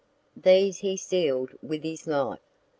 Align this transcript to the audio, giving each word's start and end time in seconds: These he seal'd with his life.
These 0.35 0.79
he 0.79 0.97
seal'd 0.97 1.55
with 1.61 1.83
his 1.83 2.07
life. 2.07 2.39